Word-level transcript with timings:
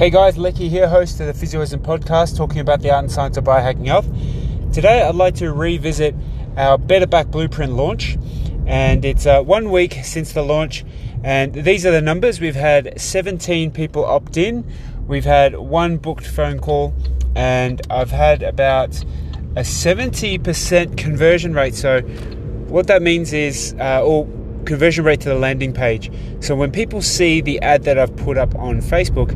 Hey 0.00 0.08
guys, 0.08 0.38
Lecky 0.38 0.70
here, 0.70 0.88
host 0.88 1.20
of 1.20 1.26
the 1.26 1.34
Physioism 1.34 1.80
podcast, 1.80 2.34
talking 2.34 2.60
about 2.60 2.80
the 2.80 2.90
art 2.90 3.04
and 3.04 3.12
science 3.12 3.36
of 3.36 3.44
biohacking 3.44 3.86
health. 3.86 4.08
Today, 4.72 5.02
I'd 5.02 5.14
like 5.14 5.34
to 5.34 5.52
revisit 5.52 6.14
our 6.56 6.78
Better 6.78 7.06
Back 7.06 7.26
Blueprint 7.26 7.74
launch, 7.74 8.16
and 8.64 9.04
it's 9.04 9.26
uh, 9.26 9.42
one 9.42 9.70
week 9.70 9.98
since 10.02 10.32
the 10.32 10.40
launch. 10.40 10.86
And 11.22 11.52
these 11.52 11.84
are 11.84 11.90
the 11.90 12.00
numbers. 12.00 12.40
We've 12.40 12.54
had 12.54 12.98
17 12.98 13.72
people 13.72 14.02
opt 14.06 14.38
in, 14.38 14.64
we've 15.06 15.26
had 15.26 15.58
one 15.58 15.98
booked 15.98 16.26
phone 16.26 16.60
call, 16.60 16.94
and 17.34 17.82
I've 17.90 18.10
had 18.10 18.42
about 18.42 18.98
a 19.54 19.60
70% 19.60 20.96
conversion 20.96 21.52
rate. 21.52 21.74
So, 21.74 22.00
what 22.70 22.86
that 22.86 23.02
means 23.02 23.34
is, 23.34 23.74
uh, 23.78 24.02
or 24.02 24.26
conversion 24.64 25.04
rate 25.04 25.20
to 25.20 25.28
the 25.28 25.34
landing 25.34 25.72
page. 25.72 26.10
So 26.40 26.54
when 26.54 26.70
people 26.70 27.02
see 27.02 27.40
the 27.40 27.60
ad 27.60 27.84
that 27.84 27.98
I've 27.98 28.14
put 28.16 28.38
up 28.38 28.54
on 28.54 28.80
Facebook, 28.80 29.30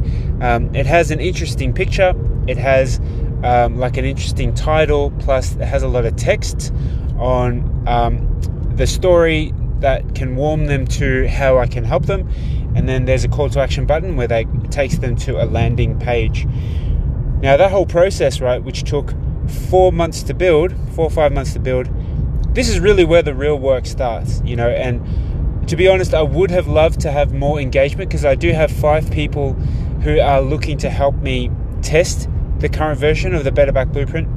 um, 0.45 0.75
it 0.75 0.85
has 0.85 1.11
an 1.11 1.21
interesting 1.21 1.73
picture. 1.73 2.13
It 2.46 2.59
has 2.59 3.00
um, 3.43 3.79
like 3.79 3.96
an 3.96 4.05
interesting 4.05 4.53
title, 4.53 5.11
plus 5.18 5.57
it 5.57 5.64
has 5.64 5.82
a 5.82 5.89
lot 5.89 6.05
of 6.05 6.17
text 6.17 6.71
on 7.17 7.85
um, 7.89 8.41
the 8.77 8.87
story 8.87 9.54
that 9.79 10.15
can 10.15 10.37
warm 10.37 10.67
them 10.67 10.87
to 10.87 11.27
how 11.29 11.59
I 11.59 11.67
can 11.67 11.82
help 11.82 12.04
them. 12.04 12.29
And 12.75 12.87
then 12.87 13.07
there's 13.07 13.25
a 13.25 13.29
call 13.29 13.49
to 13.49 13.61
action 13.61 13.87
button 13.87 14.17
where 14.17 14.29
they 14.29 14.43
it 14.43 14.71
takes 14.71 14.99
them 14.99 15.17
to 15.17 15.43
a 15.43 15.46
landing 15.46 15.99
page. 15.99 16.46
Now 17.40 17.57
that 17.57 17.71
whole 17.71 17.87
process, 17.87 18.43
right, 18.43 18.63
which 18.63 18.82
took 18.82 19.15
four 19.71 19.93
months 19.93 20.23
to 20.25 20.35
build, 20.35 20.75
four 20.95 21.07
or 21.07 21.11
five 21.11 21.32
months 21.32 21.54
to 21.54 21.59
build, 21.59 21.89
this 22.54 22.68
is 22.68 22.81
really 22.81 23.04
where 23.04 23.23
the 23.23 23.35
real 23.35 23.59
work 23.59 23.87
starts, 23.87 24.43
you 24.45 24.57
know. 24.57 24.68
And 24.68 25.68
to 25.68 25.76
be 25.76 25.89
honest, 25.89 26.13
I 26.13 26.23
would 26.23 26.51
have 26.51 26.67
loved 26.67 27.01
to 27.01 27.11
have 27.11 27.32
more 27.32 27.59
engagement 27.59 28.11
because 28.11 28.26
I 28.26 28.35
do 28.35 28.53
have 28.53 28.71
five 28.71 29.11
people 29.11 29.57
who 30.04 30.21
are 30.21 30.40
looking 30.40 30.79
to 30.79 30.90
help 30.90 31.17
me 31.17 31.50
test 31.82 32.28
the 32.58 32.69
current 32.69 33.00
version 33.00 33.34
of 33.34 33.42
the 33.42 33.50
Better 33.50 33.73
Back 33.73 33.89
Blueprint. 33.89 34.29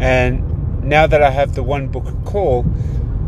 And 0.00 0.84
now 0.84 1.06
that 1.06 1.22
I 1.22 1.30
have 1.30 1.54
the 1.54 1.62
one 1.62 1.88
book 1.88 2.06
call, 2.24 2.64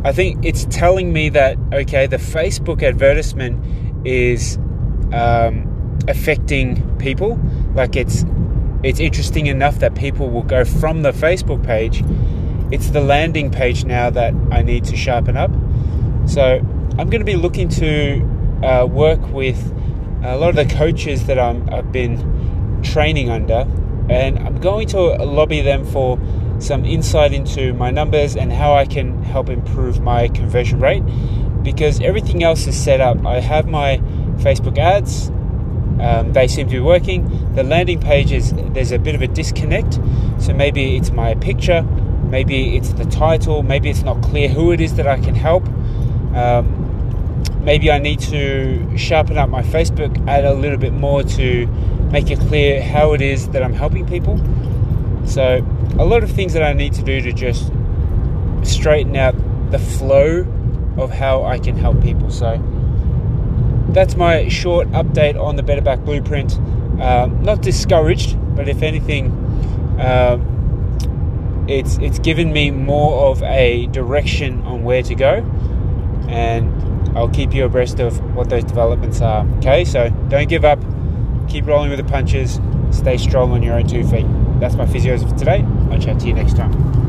I 0.05 0.13
think 0.13 0.45
it's 0.45 0.67
telling 0.67 1.13
me 1.13 1.31
that 1.31 1.59
okay, 1.73 2.07
the 2.07 2.19
Facebook 2.19 2.83
advertisement 2.83 4.07
is 4.07 4.57
um, 5.13 5.99
affecting 6.07 6.97
people. 6.99 7.41
Like 7.75 7.97
it's 7.97 8.25
it's 8.83 9.01
interesting 9.01 9.47
enough 9.47 9.81
that 9.81 9.97
people 9.97 10.31
will 10.31 10.43
go 10.43 10.65
from 10.65 11.03
the 11.03 11.11
Facebook 11.11 11.65
page 11.65 12.05
it's 12.71 12.91
the 12.91 13.01
landing 13.01 13.51
page 13.51 13.85
now 13.85 14.11
that 14.11 14.35
I 14.51 14.63
need 14.63 14.85
to 14.87 14.97
sharpen 14.97 15.37
up. 15.37 15.51
So 16.27 16.59
I'm 16.99 17.09
going 17.11 17.21
to 17.21 17.25
be 17.25 17.37
looking 17.37 17.69
to 17.69 18.21
uh, 18.65 18.87
work 18.87 19.21
with 19.29 19.73
a 20.23 20.37
lot 20.37 20.51
of 20.51 20.57
the 20.57 20.75
coaches 20.75 21.27
that 21.27 21.39
i 21.39 21.53
have 21.75 21.93
been 21.93 22.83
training 22.83 23.31
under, 23.31 23.67
and 24.09 24.39
I'm 24.39 24.61
going 24.61 24.87
to 24.89 25.01
lobby 25.01 25.61
them 25.61 25.85
for 25.85 26.19
some 26.59 26.85
insight 26.85 27.33
into 27.33 27.75
my 27.75 27.91
numbers 27.91 28.37
and 28.37 28.53
how 28.53 28.75
I 28.75 28.87
can 28.87 29.23
help 29.23 29.49
improve 29.49 30.01
my 30.01 30.29
conversion 30.29 30.81
rate 30.81 31.03
because 31.63 32.01
everything 32.01 32.43
else 32.45 32.67
is 32.67 32.81
set 32.81 33.01
up. 33.01 33.27
I 33.27 33.41
have 33.41 33.67
my 33.67 33.99
Facebook 34.39 34.79
ads, 34.79 35.29
um, 36.01 36.33
they 36.33 36.47
seem 36.47 36.67
to 36.69 36.73
be 36.73 36.81
working. 36.81 37.55
The 37.55 37.63
landing 37.63 38.01
pages, 38.01 38.53
there's 38.55 38.93
a 38.93 38.99
bit 38.99 39.15
of 39.15 39.23
a 39.23 39.27
disconnect, 39.27 39.99
so 40.39 40.55
maybe 40.55 40.97
it's 40.97 41.11
my 41.11 41.35
picture 41.35 41.83
Maybe 42.27 42.77
it's 42.77 42.93
the 42.93 43.05
title. 43.05 43.63
Maybe 43.63 43.89
it's 43.89 44.03
not 44.03 44.21
clear 44.23 44.49
who 44.49 44.73
it 44.73 44.81
is 44.81 44.95
that 44.95 45.07
I 45.07 45.19
can 45.21 45.35
help. 45.35 45.67
Um, 46.35 46.86
maybe 47.67 47.91
I 47.91 47.99
need 47.99 48.21
to 48.21 48.97
sharpen 48.97 49.37
up 49.37 49.51
my 49.51 49.63
Facebook 49.63 50.27
ad 50.29 50.45
a 50.45 50.55
little 50.55 50.79
bit 50.79 50.93
more 50.93 51.25
to 51.25 51.67
make 52.13 52.31
it 52.31 52.39
clear 52.39 52.81
how 52.81 53.13
it 53.13 53.21
is 53.21 53.49
that 53.49 53.63
I'm 53.63 53.73
helping 53.73 54.07
people. 54.07 54.39
So, 55.27 55.67
a 55.99 56.05
lot 56.05 56.23
of 56.23 56.31
things 56.31 56.53
that 56.53 56.63
I 56.63 56.73
need 56.73 56.95
to 56.95 57.03
do 57.03 57.21
to 57.21 57.33
just 57.33 57.73
straighten 58.63 59.17
out 59.17 59.35
the 59.73 59.81
flow 59.81 60.47
of 60.97 61.11
how 61.11 61.43
I 61.43 61.59
can 61.59 61.77
help 61.77 62.01
people. 62.01 62.31
So, 62.31 62.63
that's 63.89 64.15
my 64.15 64.47
short 64.47 64.89
update 64.93 65.39
on 65.39 65.57
the 65.57 65.65
Better 65.65 65.83
Back 65.83 66.01
Blueprint. 66.01 66.57
Um, 67.01 67.43
not 67.43 67.63
discouraged, 67.63 68.37
but 68.55 68.69
if 68.69 68.83
anything, 68.83 69.33
uh, 69.99 70.39
it's 71.67 71.99
it's 71.99 72.21
given 72.21 72.53
me 72.53 72.71
more 72.71 73.27
of 73.27 73.43
a 73.43 73.87
direction 73.89 74.63
on 74.63 74.85
where 74.85 75.03
to 75.03 75.15
go, 75.17 75.45
and 76.29 76.96
I'll 77.15 77.29
keep 77.29 77.55
you 77.55 77.65
abreast 77.65 78.01
of 78.01 78.19
what 78.35 78.49
those 78.49 78.65
developments 78.65 79.21
are. 79.21 79.47
Okay, 79.59 79.85
so 79.85 80.11
don't 80.29 80.49
give 80.49 80.65
up, 80.65 80.81
keep 81.49 81.67
rolling 81.67 81.91
with 81.91 81.99
the 81.99 82.05
punches, 82.05 82.61
stay 82.91 83.17
strong 83.17 83.53
on 83.53 83.63
your 83.63 83.75
own 83.75 83.87
two 83.87 84.07
feet. 84.07 84.27
That's 84.61 84.75
my 84.75 84.87
physios 84.87 85.29
for 85.29 85.37
today. 85.39 85.65
I'll 85.91 86.01
chat 86.01 86.21
to 86.21 86.27
you 86.27 86.35
next 86.35 86.57
time. 86.57 87.06